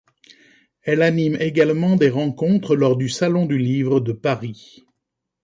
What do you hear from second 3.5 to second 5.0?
livre de Paris.